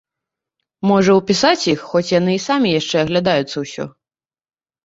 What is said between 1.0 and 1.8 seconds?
упісаць іх,